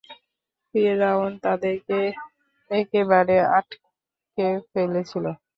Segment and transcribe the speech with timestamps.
[0.75, 1.99] ফিরআউন তাদেরকে
[2.71, 5.25] একেবারে আটকে ফেলেছিল।